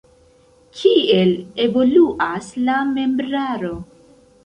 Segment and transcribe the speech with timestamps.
[0.79, 1.35] Kiel
[1.67, 3.75] evoluas la membraro?